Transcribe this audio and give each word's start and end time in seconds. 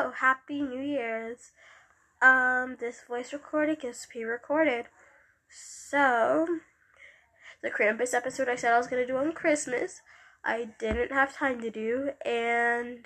Hello, 0.00 0.12
Happy 0.12 0.62
New 0.62 0.80
Year's. 0.80 1.50
Um, 2.22 2.78
this 2.80 3.02
voice 3.06 3.34
recording 3.34 3.76
is 3.84 4.06
pre-recorded. 4.10 4.86
So, 5.50 6.46
the 7.62 7.68
Krampus 7.68 8.14
episode 8.14 8.48
I 8.48 8.56
said 8.56 8.72
I 8.72 8.78
was 8.78 8.86
gonna 8.86 9.06
do 9.06 9.18
on 9.18 9.32
Christmas, 9.32 10.00
I 10.42 10.70
didn't 10.78 11.12
have 11.12 11.36
time 11.36 11.60
to 11.60 11.70
do, 11.70 12.12
and 12.24 13.04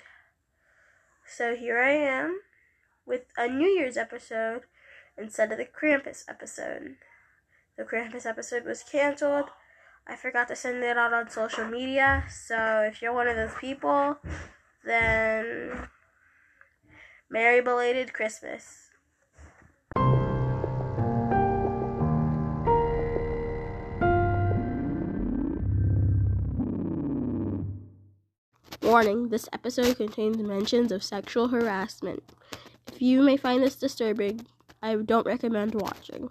so 1.27 1.53
here 1.53 1.79
I 1.79 1.91
am 1.91 2.39
with 3.05 3.23
a 3.35 3.49
New 3.49 3.67
Year's 3.67 3.97
episode 3.97 4.61
instead 5.17 5.51
of 5.51 5.57
the 5.57 5.65
Krampus 5.65 6.23
episode. 6.29 6.95
The 7.77 7.83
Krampus 7.83 8.25
episode 8.25 8.63
was 8.63 8.83
canceled. 8.83 9.49
I 10.07 10.15
forgot 10.15 10.47
to 10.47 10.55
send 10.55 10.81
it 10.81 10.97
out 10.97 11.11
on 11.11 11.29
social 11.29 11.65
media, 11.65 12.23
so 12.29 12.89
if 12.89 13.01
you're 13.01 13.11
one 13.11 13.27
of 13.27 13.35
those 13.35 13.55
people, 13.59 14.17
then 14.85 15.89
Merry 17.35 17.59
belated 17.59 18.13
Christmas. 18.13 18.91
Warning 28.81 29.27
this 29.27 29.49
episode 29.51 29.97
contains 29.97 30.37
mentions 30.37 30.93
of 30.93 31.03
sexual 31.03 31.49
harassment. 31.49 32.23
If 32.93 33.01
you 33.01 33.21
may 33.21 33.35
find 33.35 33.61
this 33.61 33.75
disturbing, 33.75 34.45
I 34.81 34.95
don't 34.95 35.25
recommend 35.25 35.75
watching. 35.75 36.29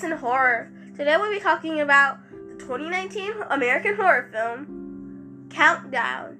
Myths 0.00 0.12
and 0.12 0.20
Horror. 0.20 0.70
Today 0.96 1.16
we'll 1.18 1.30
be 1.30 1.40
talking 1.40 1.80
about 1.80 2.18
the 2.30 2.54
2019 2.58 3.32
American 3.50 3.96
horror 3.96 4.30
film 4.32 5.46
Countdown. 5.50 6.38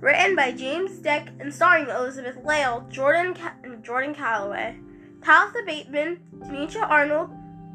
Written 0.00 0.36
by 0.36 0.52
James 0.52 1.00
Dec 1.00 1.30
and 1.40 1.52
starring 1.52 1.88
Elizabeth 1.88 2.36
Lail, 2.44 2.86
Jordan 2.88 3.34
Ca- 3.34 3.54
and 3.64 3.82
Jordan 3.82 4.14
Calloway, 4.14 4.76
Talitha 5.22 5.62
Bateman, 5.66 6.20
Tanisha 6.38 6.88
Arnold, 6.88 7.30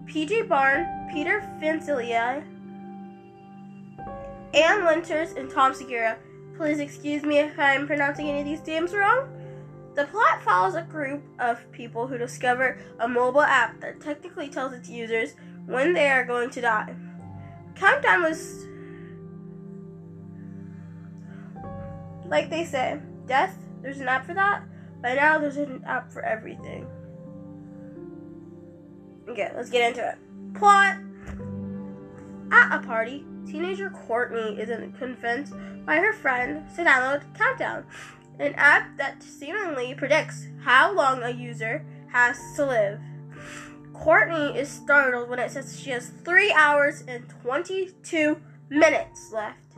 PJ 0.06 0.48
Byrne, 0.48 1.10
Peter 1.12 1.42
Fancilia, 1.62 2.46
Anne 4.54 4.86
Winters, 4.86 5.32
and 5.34 5.50
Tom 5.50 5.74
Segura. 5.74 6.18
Please 6.56 6.80
excuse 6.80 7.24
me 7.24 7.40
if 7.40 7.60
I'm 7.60 7.88
pronouncing 7.88 8.30
any 8.30 8.40
of 8.40 8.46
these 8.46 8.66
names 8.66 8.94
wrong. 8.94 9.39
The 9.96 10.06
plot 10.06 10.42
follows 10.44 10.76
a 10.76 10.84
group 10.84 11.24
of 11.40 11.72
people 11.72 12.08
who 12.08 12.18
discover 12.18 12.80
a 13.00 13.08
mobile 13.08 13.42
app 13.42 13.82
that 13.82 14.00
technically 14.00 14.48
tells 14.48 14.74
its 14.74 14.90
users 14.90 15.34
when 15.66 15.94
they 15.94 16.10
are 16.10 16.26
going 16.26 16.50
to 16.52 16.62
die. 16.62 16.96
Countdown 17.76 18.24
was, 18.24 18.66
like 22.26 22.50
they 22.50 22.66
say, 22.66 23.00
death, 23.26 23.58
there's 23.82 24.00
an 24.00 24.08
app 24.08 24.26
for 24.26 24.34
that. 24.34 24.64
By 25.02 25.16
now, 25.16 25.40
there's 25.40 25.58
an 25.58 25.84
app 25.86 26.12
for 26.12 26.22
everything. 26.24 26.88
Okay, 29.30 29.52
let's 29.56 29.70
get 29.70 29.90
into 29.90 30.08
it. 30.08 30.18
Plot 30.56 30.98
At 32.52 32.80
a 32.80 32.86
party, 32.86 33.26
teenager 33.46 33.90
Courtney 33.90 34.60
isn't 34.60 34.98
convinced 34.98 35.54
by 35.86 35.98
her 35.98 36.14
friend 36.14 36.66
to 36.76 36.84
download 36.84 37.24
Countdown 37.38 37.86
an 38.40 38.54
app 38.56 38.98
that 38.98 39.22
seemingly 39.22 39.94
predicts 39.94 40.48
how 40.64 40.94
long 40.94 41.22
a 41.22 41.30
user 41.30 41.86
has 42.12 42.40
to 42.56 42.66
live. 42.66 43.00
Courtney 43.94 44.58
is 44.58 44.70
startled 44.70 45.30
when 45.30 45.40
it 45.40 45.52
says 45.52 45.80
she 45.80 45.90
has 45.90 46.12
3 46.24 46.52
hours 46.54 47.04
and 47.08 47.28
22 47.42 48.40
minutes 48.70 49.32
left. 49.34 49.76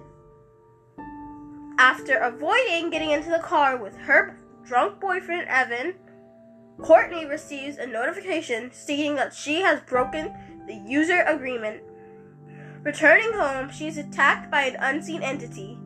After 1.78 2.18
avoiding 2.18 2.92
getting 2.92 3.10
into 3.10 3.30
the 3.30 3.40
car 3.40 3.78
with 3.78 3.98
her 3.98 4.38
drunk 4.64 5.00
boyfriend 5.00 5.48
Evan, 5.48 5.96
Courtney 6.80 7.26
receives 7.26 7.78
a 7.78 7.88
notification 7.88 8.72
stating 8.72 9.16
that 9.16 9.34
she 9.34 9.62
has 9.62 9.82
broken 9.82 10.34
the 10.68 10.76
user 10.88 11.22
agreement. 11.22 11.82
Returning 12.84 13.34
home, 13.34 13.72
she 13.72 13.88
is 13.88 13.98
attacked 13.98 14.52
by 14.52 14.64
an 14.64 14.76
unseen 14.80 15.24
entity 15.24 15.78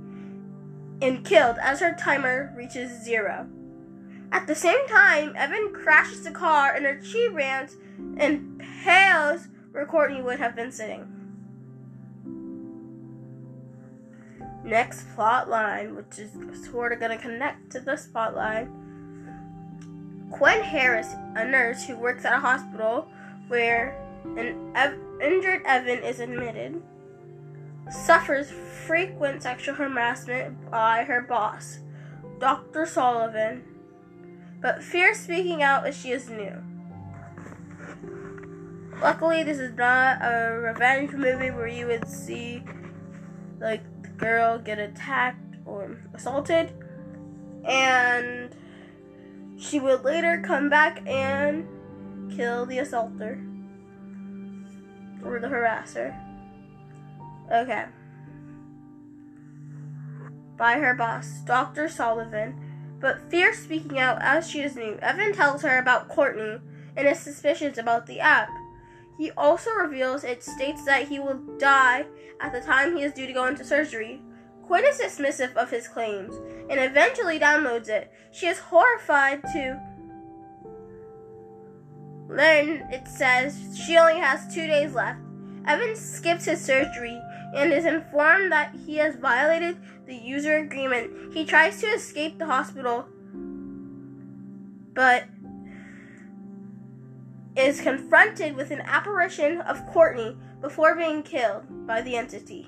and 1.02 1.26
killed 1.26 1.58
as 1.62 1.80
her 1.80 1.96
timer 1.98 2.54
reaches 2.56 3.04
zero. 3.04 3.48
At 4.32 4.48
the 4.48 4.56
same 4.56 4.88
time, 4.88 5.34
Evan 5.36 5.72
crashes 5.74 6.24
the 6.24 6.32
car 6.32 6.74
and 6.74 6.86
her 6.86 7.00
chi 7.02 7.28
runs 7.32 7.76
and 8.18 8.62
pales 8.84 9.48
where 9.72 9.86
Courtney 9.86 10.22
would 10.22 10.40
have 10.40 10.56
been 10.56 10.72
sitting. 10.72 11.12
Next 14.64 15.06
plot 15.14 15.48
line, 15.48 15.96
which 15.96 16.18
is 16.18 16.32
sort 16.66 16.92
of 16.92 17.00
going 17.00 17.16
to 17.16 17.22
connect 17.22 17.72
to 17.74 17.80
the 17.80 17.96
spotlight. 17.96 18.68
Quinn 20.32 20.64
Harris, 20.64 21.14
a 21.36 21.46
nurse 21.46 21.86
who 21.86 21.96
works 21.96 22.26
at 22.26 22.34
a 22.34 22.40
hospital 22.40 23.08
where 23.48 23.96
an 24.38 24.72
ev- 24.76 25.00
injured 25.22 25.62
Evan 25.66 26.00
is 26.00 26.20
admitted, 26.20 26.82
suffers 27.90 28.52
frequent 28.86 29.44
sexual 29.44 29.76
harassment 29.76 30.70
by 30.70 31.04
her 31.04 31.22
boss, 31.22 31.80
Dr. 32.40 32.86
Sullivan, 32.86 33.64
but 34.62 34.84
fears 34.84 35.20
speaking 35.20 35.62
out 35.62 35.86
as 35.86 35.98
she 35.98 36.12
is 36.12 36.30
new. 36.30 36.62
Luckily, 39.02 39.44
this 39.44 39.60
is 39.60 39.76
not 39.78 40.20
a 40.22 40.52
revenge 40.52 41.12
movie 41.12 41.52
where 41.52 41.68
you 41.68 41.88
would 41.88 42.08
see 42.08 42.64
like 43.60 43.84
the 44.02 44.10
girl 44.10 44.58
get 44.58 44.80
attacked 44.80 45.58
or 45.66 45.98
assaulted, 46.14 46.72
and 47.66 48.56
she 49.58 49.80
would 49.80 50.04
later 50.04 50.42
come 50.46 50.70
back 50.70 51.02
and 51.08 51.68
kill 52.36 52.66
the 52.66 52.80
assaulter 52.80 53.42
or 55.24 55.40
the 55.40 55.48
harasser. 55.48 56.16
Okay. 57.52 57.86
By 60.58 60.74
her 60.74 60.94
boss, 60.94 61.42
Dr. 61.46 61.90
Sullivan, 61.90 62.56
but 63.00 63.30
fears 63.30 63.58
speaking 63.58 64.00
out 64.00 64.22
as 64.22 64.50
she 64.50 64.62
is 64.62 64.76
new. 64.76 64.98
Evan 65.02 65.34
tells 65.34 65.62
her 65.62 65.78
about 65.78 66.10
Courtney 66.10 66.60
and 66.96 67.08
his 67.08 67.20
suspicions 67.20 67.78
about 67.78 68.08
the 68.08 68.20
app. 68.20 68.50
He 69.18 69.32
also 69.32 69.72
reveals 69.72 70.24
it 70.24 70.44
states 70.44 70.84
that 70.86 71.08
he 71.08 71.20
will 71.20 71.40
die 71.58 72.06
at 72.40 72.52
the 72.52 72.62
time 72.62 72.96
he 72.96 73.04
is 73.04 73.14
due 73.14 73.28
to 73.28 73.34
go 73.34 73.46
into 73.46 73.64
surgery. 73.64 74.22
Quinn 74.64 74.84
is 74.86 75.00
dismissive 75.00 75.56
of 75.56 75.70
his 75.70 75.88
claims 75.88 76.36
and 76.70 76.80
eventually 76.80 77.40
downloads 77.40 77.88
it. 77.88 78.12
She 78.32 78.48
is 78.48 78.58
horrified 78.60 79.44
to 79.54 79.80
learn 82.28 82.88
it 82.92 83.08
says 83.08 83.80
she 83.86 83.98
only 83.98 84.20
has 84.20 84.54
two 84.54 84.68
days 84.68 84.94
left. 84.94 85.20
Evan 85.68 85.96
skips 85.96 86.46
his 86.46 86.62
surgery 86.62 87.20
and 87.54 87.72
is 87.72 87.86
informed 87.86 88.52
that 88.52 88.74
he 88.86 88.98
has 88.98 89.16
violated 89.16 89.78
the 90.08 90.16
user 90.16 90.58
agreement. 90.58 91.34
He 91.34 91.46
tries 91.46 91.80
to 91.82 91.88
escape 91.88 92.38
the 92.38 92.46
hospital, 92.46 93.06
but 94.94 95.26
is 97.56 97.82
confronted 97.82 98.56
with 98.56 98.72
an 98.72 98.82
apparition 98.82 99.62
of 99.62 99.86
Courtney 99.88 100.36
before 100.62 100.96
being 100.96 101.24
killed 101.24 101.64
by 101.88 102.02
the 102.02 102.16
entity. 102.16 102.68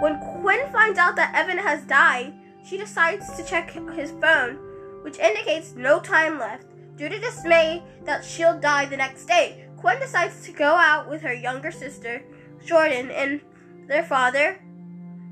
When 0.00 0.18
Quinn 0.18 0.72
finds 0.72 0.98
out 0.98 1.16
that 1.16 1.34
Evan 1.34 1.58
has 1.58 1.84
died, 1.84 2.32
she 2.64 2.78
decides 2.78 3.36
to 3.36 3.44
check 3.44 3.70
his 3.94 4.12
phone, 4.12 4.58
which 5.02 5.18
indicates 5.18 5.74
no 5.74 6.00
time 6.00 6.38
left. 6.38 6.66
Due 6.96 7.08
to 7.08 7.18
dismay 7.18 7.82
that 8.04 8.24
she'll 8.24 8.58
die 8.58 8.86
the 8.86 8.96
next 8.96 9.26
day, 9.26 9.66
Quinn 9.80 9.98
decides 9.98 10.42
to 10.42 10.52
go 10.52 10.74
out 10.74 11.08
with 11.08 11.22
her 11.22 11.32
younger 11.32 11.70
sister, 11.70 12.22
Jordan, 12.64 13.10
and 13.10 13.40
their 13.88 14.04
father. 14.04 14.60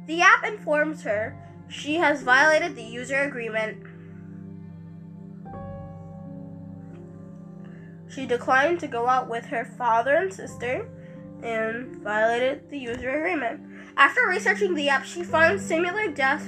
The 0.06 0.22
app 0.22 0.44
informs 0.44 1.02
her 1.02 1.36
she 1.68 1.96
has 1.96 2.22
violated 2.22 2.74
the 2.74 2.82
user 2.82 3.20
agreement. 3.20 3.84
She 8.08 8.24
declined 8.24 8.80
to 8.80 8.88
go 8.88 9.06
out 9.06 9.28
with 9.28 9.44
her 9.46 9.66
father 9.76 10.14
and 10.14 10.32
sister 10.32 10.88
and 11.42 11.96
violated 11.96 12.70
the 12.70 12.78
user 12.78 13.10
agreement. 13.10 13.60
After 13.98 14.26
researching 14.26 14.74
the 14.74 14.88
app, 14.88 15.04
she 15.04 15.22
finds 15.22 15.64
similar 15.64 16.08
deaths 16.08 16.46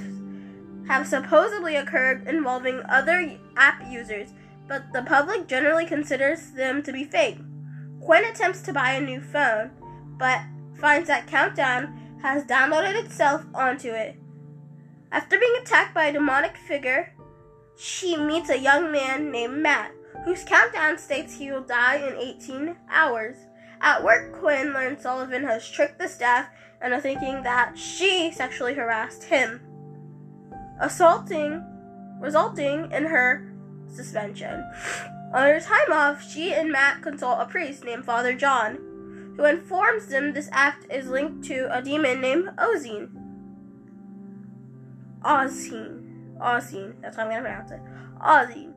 have 0.87 1.07
supposedly 1.07 1.75
occurred 1.75 2.27
involving 2.27 2.81
other 2.89 3.37
app 3.55 3.83
users, 3.89 4.29
but 4.67 4.91
the 4.91 5.03
public 5.03 5.47
generally 5.47 5.85
considers 5.85 6.51
them 6.51 6.81
to 6.81 6.91
be 6.91 7.03
fake. 7.03 7.37
Quinn 8.01 8.25
attempts 8.25 8.61
to 8.61 8.73
buy 8.73 8.93
a 8.93 9.01
new 9.01 9.21
phone, 9.21 9.71
but 10.17 10.41
finds 10.79 11.07
that 11.07 11.27
Countdown 11.27 12.17
has 12.21 12.43
downloaded 12.43 13.03
itself 13.03 13.45
onto 13.53 13.89
it. 13.89 14.15
After 15.11 15.37
being 15.37 15.55
attacked 15.61 15.93
by 15.93 16.05
a 16.05 16.13
demonic 16.13 16.57
figure, 16.57 17.13
she 17.77 18.15
meets 18.15 18.49
a 18.49 18.59
young 18.59 18.91
man 18.91 19.31
named 19.31 19.57
Matt, 19.57 19.91
whose 20.23 20.43
countdown 20.43 20.97
states 20.97 21.37
he 21.37 21.51
will 21.51 21.63
die 21.63 21.95
in 21.95 22.15
18 22.15 22.75
hours. 22.89 23.35
At 23.81 24.03
work, 24.03 24.39
Quinn 24.39 24.73
learns 24.73 25.01
Sullivan 25.01 25.43
has 25.43 25.69
tricked 25.69 25.99
the 25.99 26.07
staff 26.07 26.47
into 26.83 27.01
thinking 27.01 27.43
that 27.43 27.77
she 27.77 28.31
sexually 28.31 28.75
harassed 28.75 29.23
him, 29.23 29.61
assaulting, 30.79 31.63
resulting 32.19 32.91
in 32.91 33.05
her 33.05 33.51
suspension. 33.93 34.63
On 35.33 35.43
her 35.43 35.61
time 35.61 35.93
off, 35.93 36.29
she 36.29 36.53
and 36.53 36.71
Matt 36.71 37.01
consult 37.01 37.39
a 37.39 37.45
priest 37.45 37.85
named 37.85 38.03
Father 38.03 38.33
John, 38.33 38.75
who 39.37 39.45
informs 39.45 40.07
them 40.07 40.33
this 40.33 40.49
act 40.51 40.91
is 40.91 41.07
linked 41.07 41.45
to 41.45 41.69
a 41.75 41.81
demon 41.81 42.19
named 42.19 42.49
Ozine. 42.57 43.09
Ozine. 45.23 46.37
Ozine. 46.37 46.95
That's 47.01 47.15
how 47.15 47.23
I'm 47.23 47.29
going 47.29 47.43
to 47.43 47.49
pronounce 47.49 47.71
it. 47.71 47.79
Ozine. 48.21 48.73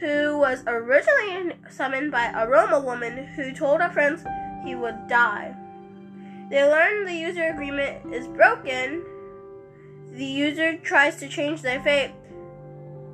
Who 0.00 0.38
was 0.38 0.62
originally 0.66 1.56
summoned 1.70 2.12
by 2.12 2.26
a 2.26 2.46
Roma 2.46 2.80
woman 2.80 3.26
who 3.28 3.52
told 3.52 3.80
her 3.80 3.90
friends 3.90 4.24
he 4.62 4.74
would 4.74 5.08
die. 5.08 5.54
They 6.50 6.64
learn 6.64 7.06
the 7.06 7.14
user 7.14 7.48
agreement 7.48 8.12
is 8.12 8.26
broken. 8.28 9.04
The 10.12 10.24
user 10.24 10.76
tries 10.76 11.16
to 11.16 11.28
change 11.28 11.62
their 11.62 11.80
fate. 11.80 12.12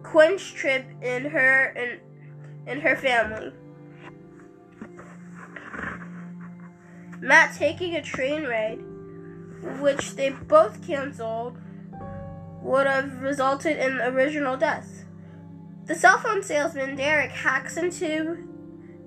Quinn's 0.02 0.50
trip 0.50 0.86
in 1.02 1.26
her 1.26 1.66
and 1.76 2.00
in 2.66 2.80
her 2.80 2.96
family. 2.96 3.52
Matt 7.20 7.56
taking 7.56 7.96
a 7.96 8.02
train 8.02 8.44
ride, 8.44 8.80
which 9.80 10.16
they 10.16 10.30
both 10.30 10.86
canceled, 10.86 11.58
would 12.62 12.86
have 12.86 13.20
resulted 13.20 13.76
in 13.76 14.00
original 14.00 14.56
deaths. 14.56 15.04
The 15.86 15.94
cell 15.94 16.18
phone 16.18 16.42
salesman 16.42 16.96
Derek 16.96 17.30
hacks 17.30 17.76
into 17.76 18.46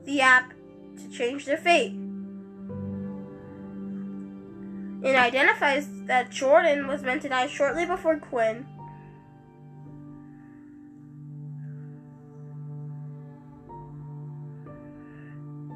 the 0.06 0.22
app 0.22 0.54
to 0.98 1.10
change 1.10 1.46
their 1.46 1.58
fate. 1.58 1.94
and 5.04 5.18
identifies 5.18 5.88
that 6.06 6.32
Jordan 6.32 6.88
was 6.88 7.04
meant 7.04 7.22
to 7.24 7.30
die 7.30 7.48
shortly 7.48 7.86
before 7.86 8.18
Quinn. 8.18 8.66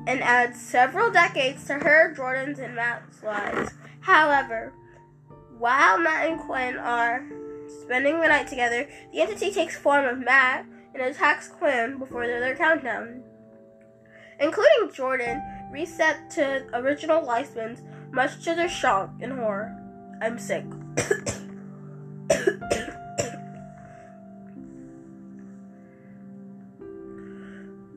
And 0.07 0.24
adds 0.24 0.59
several 0.59 1.12
decades 1.12 1.65
to 1.65 1.75
her, 1.75 2.13
Jordan's, 2.15 2.59
and 2.59 2.75
Matt's 2.75 3.21
lives. 3.21 3.74
However, 4.00 4.74
while 5.57 6.00
Matt 6.00 6.30
and 6.30 6.39
Quinn 6.39 6.77
are 6.77 7.25
spending 7.81 8.21
the 8.21 8.27
night 8.30 8.48
together, 8.48 8.88
the 9.12 9.19
entity 9.19 9.51
takes 9.51 9.75
form 9.75 10.06
of 10.06 10.19
Matt 10.19 10.65
and 10.94 11.04
attacks 11.04 11.50
Quinn 11.50 12.00
before 12.00 12.25
their 12.25 12.56
countdown. 12.56 13.21
Including 14.39 14.92
Jordan, 14.94 15.42
reset 15.71 16.30
to 16.31 16.65
original 16.74 17.21
lifespans 17.21 17.81
much 18.13 18.42
to 18.45 18.56
their 18.56 18.69
shock 18.69 19.10
and 19.19 19.33
horror, 19.33 19.75
I'm 20.21 20.39
sick. 20.39 20.63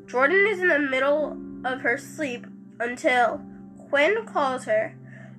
Jordan 0.09 0.47
is 0.49 0.61
in 0.61 0.67
the 0.69 0.81
middle 0.81 1.39
of 1.65 1.81
her 1.81 1.99
sleep 1.99 2.47
until 2.79 3.41
Quinn 3.89 4.27
calls 4.27 4.65
her. 4.65 4.95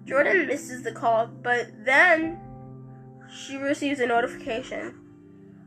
Jordan 0.06 0.48
misses 0.48 0.84
the 0.84 0.92
call, 0.92 1.28
but 1.28 1.86
then 1.86 2.40
she 3.34 3.56
receives 3.56 4.00
a 4.00 4.08
notification 4.08 5.00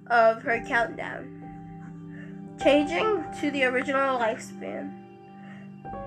of 0.09 0.43
her 0.43 0.63
countdown, 0.67 2.57
changing 2.63 3.25
to 3.41 3.51
the 3.51 3.65
original 3.65 4.19
lifespan 4.19 5.05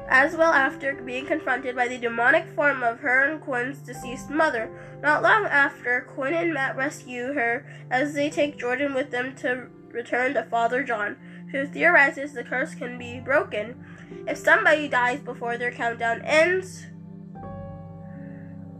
as 0.10 0.36
well 0.36 0.54
after 0.54 0.94
being 0.94 1.26
confronted 1.26 1.76
by 1.76 1.88
the 1.88 1.98
demonic 1.98 2.48
form 2.56 2.82
of 2.82 3.00
her 3.00 3.26
and 3.26 3.42
Quinn's 3.42 3.80
deceased 3.80 4.30
mother. 4.30 4.70
Not 5.02 5.22
long 5.22 5.46
after, 5.46 6.02
Quinn 6.02 6.34
and 6.34 6.54
Matt 6.54 6.78
rescue 6.78 7.34
her 7.34 7.66
as 7.92 8.14
they 8.14 8.30
take 8.30 8.58
Jordan 8.58 8.94
with 8.94 9.12
them 9.12 9.36
to 9.38 9.68
return 9.90 10.34
to 10.34 10.44
Father 10.44 10.84
John, 10.84 11.18
who 11.52 11.66
theorizes 11.66 12.34
the 12.34 12.44
curse 12.44 12.74
can 12.74 12.98
be 12.98 13.20
broken 13.20 13.84
if 14.28 14.38
somebody 14.38 14.88
dies 14.88 15.20
before 15.20 15.58
their 15.58 15.72
countdown 15.72 16.22
ends 16.24 16.86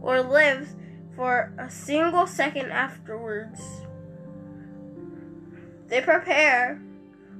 or 0.00 0.20
lives 0.20 0.74
for 1.16 1.52
a 1.58 1.70
single 1.70 2.26
second 2.26 2.70
afterwards. 2.70 3.60
They 5.88 6.00
prepare, 6.00 6.80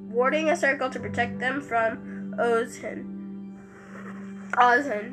warding 0.09 0.49
a 0.49 0.57
circle 0.57 0.91
to 0.91 0.99
protect 0.99 1.39
them 1.39 1.61
from 1.61 2.35
Ozhin. 2.39 3.55
Ozan, 4.53 5.13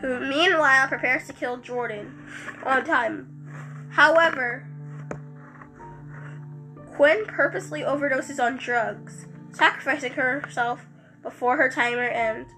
who 0.00 0.20
meanwhile 0.20 0.88
prepares 0.88 1.26
to 1.26 1.32
kill 1.32 1.56
Jordan 1.56 2.26
on 2.64 2.84
time. 2.84 3.88
However, 3.90 4.68
Quinn 6.94 7.24
purposely 7.26 7.80
overdoses 7.80 8.42
on 8.42 8.56
drugs, 8.56 9.26
sacrificing 9.52 10.12
herself 10.12 10.86
before 11.22 11.56
her 11.56 11.70
timer 11.70 12.08
ends 12.08 12.50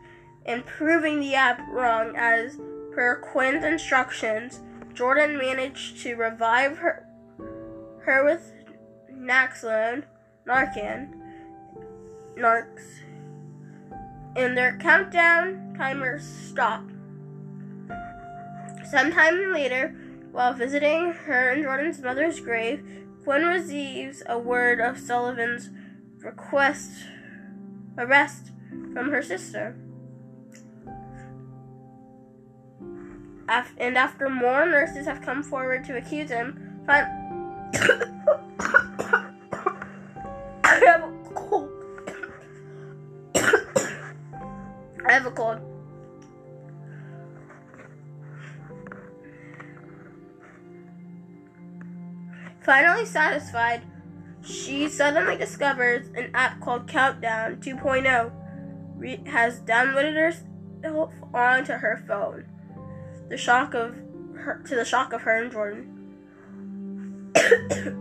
and 0.47 0.65
proving 0.67 1.21
the 1.21 1.35
app 1.35 1.61
wrong 1.69 2.15
as 2.17 2.59
per 2.93 3.21
Quinn's 3.21 3.65
instructions. 3.65 4.61
Jordan 4.95 5.39
managed 5.39 6.03
to 6.03 6.15
revive 6.15 6.79
her, 6.79 7.07
her 8.05 8.25
with 8.25 8.53
Naxalone, 9.13 10.05
Narcan, 10.47 11.15
Narcs, 12.37 13.01
and 14.37 14.57
their 14.57 14.77
countdown 14.79 15.75
timers 15.77 16.25
stopped. 16.25 16.91
Sometime 18.91 19.53
later, 19.53 19.95
while 20.33 20.53
visiting 20.53 21.13
her 21.13 21.51
and 21.51 21.63
Jordan's 21.63 22.01
mother's 22.01 22.41
grave, 22.41 22.85
Quinn 23.23 23.43
receives 23.43 24.23
a 24.27 24.39
word 24.39 24.81
of 24.81 24.99
Sullivan's 24.99 25.71
request 26.19 26.91
arrest 27.99 28.51
from 28.93 29.11
her 29.11 29.23
sister. 29.23 29.77
And 33.79 33.99
after 33.99 34.29
more 34.29 34.65
nurses 34.67 35.07
have 35.07 35.23
come 35.23 35.43
forward 35.43 35.85
to 35.87 35.97
accuse 35.97 36.31
him, 36.31 36.83
fin- 36.87 37.17
I 45.05 45.13
have 45.13 45.27
a 45.27 45.31
cold. 45.33 45.61
Finally 52.61 53.07
satisfied, 53.07 53.83
she 54.43 54.89
suddenly 54.89 55.37
discovers 55.37 56.09
an 56.17 56.31
app 56.35 56.61
called 56.61 56.89
Countdown 56.89 57.57
2.0 57.57 58.33
re- 58.97 59.23
has 59.27 59.61
downloaded 59.61 60.15
herself 60.15 61.13
onto 61.35 61.73
her 61.73 62.03
phone. 62.07 62.45
The 63.29 63.37
shock 63.37 63.75
of 63.75 63.95
her 64.35 64.63
to 64.67 64.75
the 64.75 64.85
shock 64.85 65.13
of 65.13 65.23
her 65.23 65.43
and 65.43 65.53
Jordan. 65.53 65.97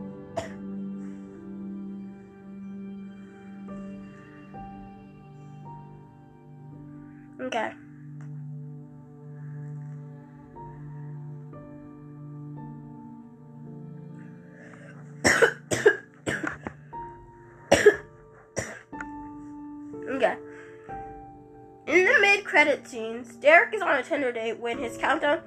credit 22.61 22.85
scenes, 22.85 23.37
Derek 23.37 23.73
is 23.73 23.81
on 23.81 23.95
a 23.95 24.03
Tinder 24.03 24.33
date 24.33 24.59
when 24.59 24.79
his 24.79 24.97
countdown 24.97 25.39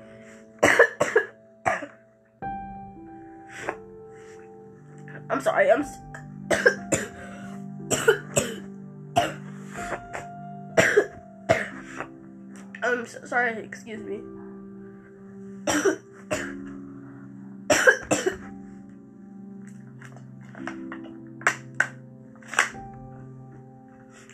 I'm 5.29 5.43
sorry, 5.43 5.71
I'm 5.71 5.83
I'm 12.83 13.07
so 13.07 13.27
sorry, 13.27 13.63
excuse 13.63 14.03
me. 14.03 14.23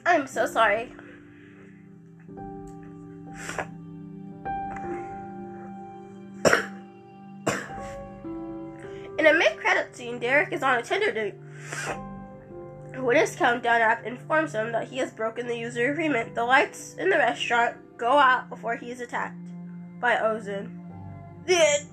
I'm 0.06 0.28
so 0.28 0.47
sorry. 0.47 0.92
Derek 10.49 10.57
is 10.57 10.62
on 10.62 10.78
a 10.78 10.83
Tinder 10.83 11.12
date. 11.12 11.35
When 12.99 13.17
his 13.17 13.37
countdown 13.37 13.83
app 13.83 14.07
informs 14.07 14.55
him 14.55 14.73
that 14.73 14.88
he 14.88 14.97
has 14.99 15.12
broken 15.12 15.47
the 15.47 15.57
user 15.57 15.93
agreement, 15.93 16.35
the 16.35 16.45
lights 16.45 16.95
in 16.95 17.11
the 17.11 17.17
restaurant 17.17 17.76
go 17.99 18.12
out 18.12 18.49
before 18.49 18.76
he 18.76 18.90
is 18.90 19.00
attacked 19.00 19.37
by 20.00 20.17
Ozin. 20.17 20.71
The 21.45 21.85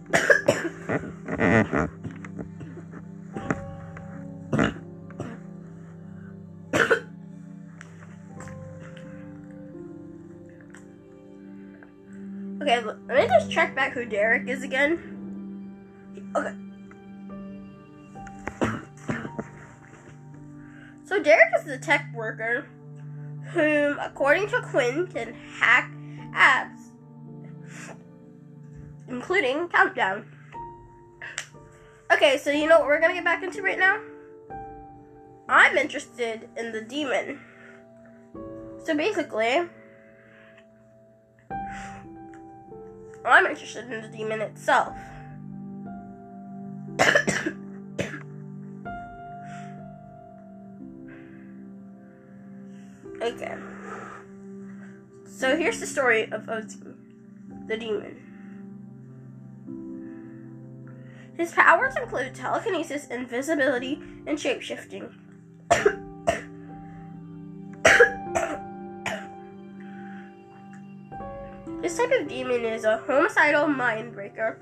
Okay, 12.61 12.81
let 12.81 12.97
me 13.07 13.27
just 13.27 13.51
check 13.51 13.75
back 13.75 13.91
who 13.91 14.05
Derek 14.05 14.47
is 14.47 14.63
again. 14.63 14.97
Okay. 16.35 16.55
So 21.15 21.23
Derek 21.23 21.53
is 21.57 21.63
the 21.63 21.77
tech 21.77 22.11
worker 22.13 22.67
whom, 23.53 23.97
according 23.99 24.49
to 24.49 24.59
Quinn, 24.63 25.07
can 25.07 25.33
hack 25.33 25.89
apps, 26.33 26.89
including 29.07 29.69
Countdown. 29.69 30.25
Okay, 32.11 32.37
so 32.37 32.51
you 32.51 32.67
know 32.67 32.79
what 32.79 32.87
we're 32.87 32.99
gonna 32.99 33.13
get 33.13 33.23
back 33.23 33.43
into 33.43 33.61
right 33.61 33.79
now? 33.79 34.01
I'm 35.47 35.77
interested 35.77 36.49
in 36.57 36.73
the 36.73 36.81
demon. 36.81 37.39
So 38.83 38.93
basically, 38.93 39.69
I'm 43.23 43.45
interested 43.45 43.89
in 43.89 44.01
the 44.01 44.09
demon 44.09 44.41
itself. 44.41 44.97
Here's 55.65 55.79
the 55.79 55.87
story 55.87 56.31
of 56.31 56.43
Ozzy, 56.43 56.93
the 57.65 57.75
demon. 57.75 58.21
His 61.35 61.53
powers 61.53 61.95
include 61.95 62.35
telekinesis, 62.35 63.07
invisibility, 63.07 63.99
and 64.27 64.37
shapeshifting. 64.37 65.11
This 71.81 71.97
type 71.97 72.11
of 72.11 72.27
demon 72.27 72.63
is 72.63 72.83
a 72.83 72.97
homicidal 73.07 73.65
mind 73.65 74.13
breaker, 74.13 74.59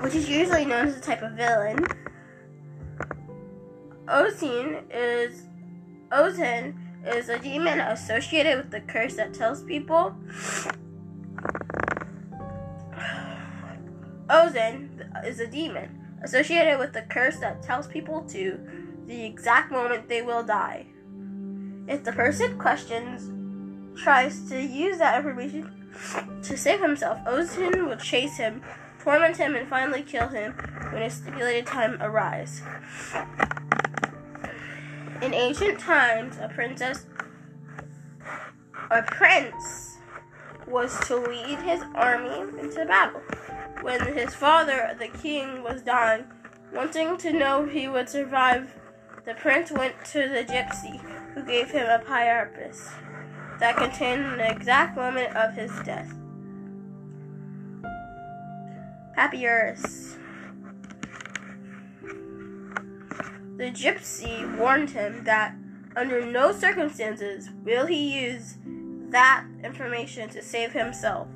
which 0.00 0.14
is 0.14 0.26
usually 0.26 0.64
known 0.64 0.88
as 0.88 0.96
a 0.96 1.02
type 1.02 1.20
of 1.20 1.32
villain. 1.32 1.84
Ozin 4.06 4.84
is 4.90 5.42
Ozin 6.12 6.87
is 7.16 7.28
a 7.28 7.38
demon 7.38 7.80
associated 7.80 8.56
with 8.56 8.70
the 8.70 8.80
curse 8.80 9.14
that 9.16 9.34
tells 9.34 9.62
people. 9.62 10.14
Ozin 14.30 14.90
is 15.24 15.40
a 15.40 15.46
demon 15.46 15.98
associated 16.22 16.78
with 16.78 16.92
the 16.92 17.02
curse 17.02 17.38
that 17.38 17.62
tells 17.62 17.86
people 17.86 18.22
to 18.22 18.58
the 19.06 19.24
exact 19.24 19.70
moment 19.72 20.08
they 20.08 20.22
will 20.22 20.42
die. 20.42 20.86
If 21.86 22.04
the 22.04 22.12
person 22.12 22.58
questions 22.58 23.30
tries 23.98 24.48
to 24.48 24.60
use 24.60 24.98
that 24.98 25.18
information 25.18 25.78
to 26.42 26.56
save 26.56 26.80
himself. 26.80 27.18
Ozin 27.26 27.86
will 27.86 27.96
chase 27.96 28.36
him, 28.36 28.62
torment 29.00 29.36
him, 29.36 29.54
and 29.54 29.68
finally 29.68 30.02
kill 30.02 30.28
him 30.28 30.52
when 30.92 31.02
a 31.02 31.10
stipulated 31.10 31.66
time 31.66 31.98
arrives. 32.00 32.62
In 35.20 35.34
ancient 35.34 35.80
times, 35.80 36.36
a 36.40 36.48
princess, 36.48 37.06
a 38.90 39.02
prince, 39.02 39.98
was 40.66 40.98
to 41.08 41.16
lead 41.16 41.58
his 41.58 41.82
army 41.94 42.60
into 42.60 42.84
battle. 42.86 43.20
When 43.82 44.00
his 44.14 44.34
father, 44.34 44.94
the 44.98 45.08
king, 45.08 45.62
was 45.62 45.82
dying, 45.82 46.24
wanting 46.72 47.16
to 47.18 47.32
know 47.32 47.64
if 47.64 47.72
he 47.72 47.88
would 47.88 48.08
survive, 48.08 48.76
the 49.24 49.34
prince 49.34 49.72
went 49.72 49.94
to 50.12 50.28
the 50.28 50.44
gypsy, 50.44 51.00
who 51.34 51.42
gave 51.42 51.70
him 51.70 51.86
a 51.88 51.98
papyrus 52.04 52.90
that 53.58 53.76
contained 53.76 54.38
the 54.38 54.50
exact 54.50 54.96
moment 54.96 55.34
of 55.34 55.54
his 55.54 55.72
death. 55.84 56.14
Papyrus. 59.14 60.17
The 63.58 63.72
gypsy 63.72 64.56
warned 64.56 64.90
him 64.90 65.24
that 65.24 65.54
under 65.96 66.24
no 66.24 66.52
circumstances 66.52 67.50
will 67.64 67.86
he 67.86 68.20
use 68.20 68.54
that 69.10 69.44
information 69.64 70.28
to 70.30 70.42
save 70.42 70.72
himself. 70.72 71.26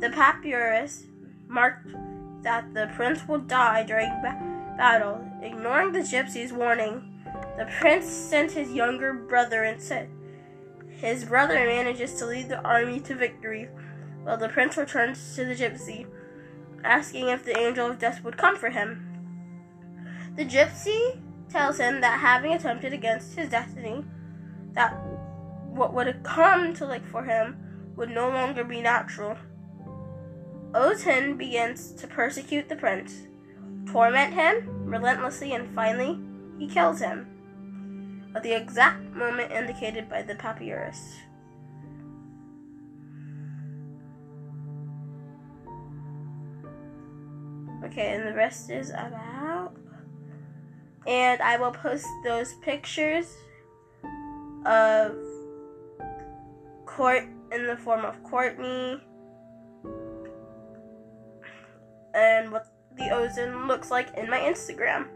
The 0.00 0.10
papyrus 0.10 1.04
marked 1.46 1.86
that 2.42 2.74
the 2.74 2.90
prince 2.96 3.26
will 3.28 3.38
die 3.38 3.84
during 3.84 4.10
ba- 4.20 4.74
battle. 4.76 5.24
Ignoring 5.42 5.92
the 5.92 6.00
gypsy's 6.00 6.52
warning, 6.52 7.22
the 7.56 7.70
prince 7.78 8.06
sent 8.06 8.50
his 8.50 8.72
younger 8.72 9.14
brother 9.14 9.62
and 9.62 9.80
said, 9.80 10.10
his 10.88 11.24
brother 11.24 11.54
manages 11.54 12.14
to 12.14 12.26
lead 12.26 12.48
the 12.48 12.62
army 12.62 12.98
to 13.00 13.14
victory, 13.14 13.68
while 14.24 14.38
the 14.38 14.48
prince 14.48 14.76
returns 14.76 15.36
to 15.36 15.44
the 15.44 15.54
gypsy, 15.54 16.06
asking 16.82 17.28
if 17.28 17.44
the 17.44 17.56
angel 17.56 17.90
of 17.90 18.00
death 18.00 18.24
would 18.24 18.36
come 18.36 18.56
for 18.56 18.70
him. 18.70 19.13
The 20.36 20.44
gypsy 20.44 21.20
tells 21.48 21.78
him 21.78 22.00
that 22.00 22.20
having 22.20 22.52
attempted 22.52 22.92
against 22.92 23.36
his 23.36 23.48
destiny, 23.50 24.04
that 24.72 24.92
what 25.68 25.94
would 25.94 26.22
come 26.24 26.74
to 26.74 26.86
look 26.86 27.06
for 27.06 27.24
him 27.24 27.56
would 27.96 28.10
no 28.10 28.28
longer 28.28 28.64
be 28.64 28.80
natural. 28.80 29.36
Ozin 30.72 31.38
begins 31.38 31.92
to 31.92 32.08
persecute 32.08 32.68
the 32.68 32.74
prince, 32.74 33.28
torment 33.86 34.34
him 34.34 34.68
relentlessly, 34.84 35.54
and 35.54 35.72
finally 35.72 36.18
he 36.58 36.66
kills 36.66 36.98
him 36.98 37.28
at 38.34 38.42
the 38.42 38.52
exact 38.52 39.14
moment 39.14 39.52
indicated 39.52 40.08
by 40.08 40.22
the 40.22 40.34
papyrus. 40.34 41.16
Okay, 47.84 48.14
and 48.14 48.26
the 48.26 48.34
rest 48.34 48.70
is 48.70 48.90
about. 48.90 49.76
And 51.06 51.42
I 51.42 51.56
will 51.56 51.72
post 51.72 52.06
those 52.24 52.54
pictures 52.62 53.26
of 54.64 55.16
Court 56.86 57.24
in 57.52 57.66
the 57.66 57.76
form 57.76 58.04
of 58.04 58.22
Courtney 58.22 59.00
and 62.14 62.52
what 62.52 62.66
the 62.96 63.04
Ozin 63.04 63.66
looks 63.66 63.90
like 63.90 64.16
in 64.16 64.30
my 64.30 64.38
Instagram. 64.38 65.08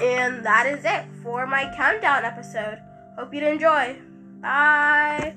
And 0.00 0.44
that 0.44 0.66
is 0.66 0.84
it 0.84 1.04
for 1.22 1.46
my 1.46 1.72
countdown 1.76 2.24
episode. 2.24 2.78
Hope 3.18 3.34
you 3.34 3.46
enjoy. 3.46 3.96
Bye. 4.40 5.34